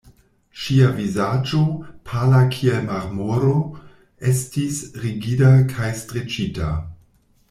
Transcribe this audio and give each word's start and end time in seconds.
Ŝia 0.59 0.85
vizaĝo, 0.99 1.59
pala 2.11 2.39
kiel 2.55 2.79
marmoro, 2.87 3.51
estis 4.31 4.79
rigida 5.05 5.53
kaj 5.75 5.91
streĉita. 6.01 6.71